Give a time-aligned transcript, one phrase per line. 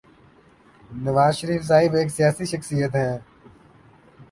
[1.03, 3.17] نواز شریف صاحب ایک سیاسی شخصیت ہیں۔